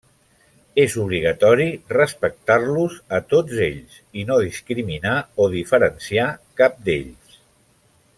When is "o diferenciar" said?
5.45-6.27